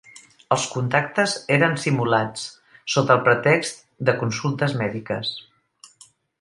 [0.53, 2.47] Els contactes eren simulats
[2.95, 5.35] sota el pretext de consultes mèdiques.